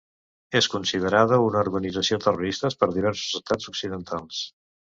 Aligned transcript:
És 0.59 0.67
considerada 0.75 1.39
una 1.49 1.59
organització 1.65 2.19
terrorista 2.25 2.75
per 2.81 2.91
diversos 2.97 3.39
Estats 3.41 3.73
occidentals. 3.75 4.43